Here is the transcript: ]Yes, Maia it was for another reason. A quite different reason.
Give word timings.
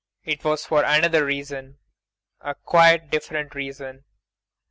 ]Yes, 0.23 0.33
Maia 0.33 0.33
it 0.33 0.43
was 0.43 0.65
for 0.65 0.83
another 0.83 1.23
reason. 1.25 1.77
A 2.39 2.55
quite 2.55 3.11
different 3.11 3.53
reason. 3.53 4.03